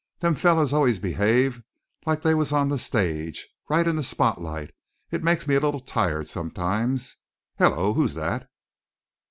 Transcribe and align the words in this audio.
"Them 0.19 0.33
fellers 0.33 0.73
always 0.73 0.97
behave 0.97 1.61
like 2.07 2.23
they 2.23 2.33
was 2.33 2.51
on 2.51 2.69
the 2.69 2.79
stage, 2.79 3.47
right 3.69 3.85
in 3.87 3.97
the 3.97 4.01
spot 4.03 4.41
light. 4.41 4.71
It 5.11 5.21
makes 5.21 5.45
me 5.47 5.53
a 5.53 5.59
little 5.59 5.79
tired, 5.79 6.27
sometimes. 6.27 7.17
Hello! 7.59 7.93
Who's 7.93 8.15
that?" 8.15 8.49